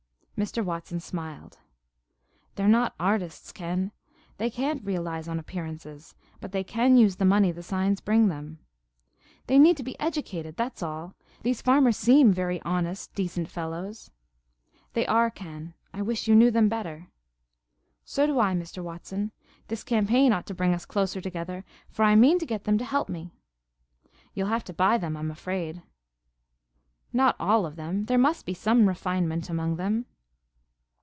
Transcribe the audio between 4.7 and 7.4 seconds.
realize on appearances, but they can use the